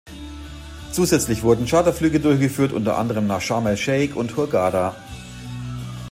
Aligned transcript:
Zusätzlich 0.91 1.43
wurden 1.43 1.67
Charterflüge 1.67 2.19
durchgeführt, 2.19 2.73
unter 2.73 2.97
anderem 2.97 3.27
nach 3.27 3.39
Scharm 3.39 3.67
El-Scheich 3.67 4.15
und 4.15 4.35
Hurghada. 4.35 4.95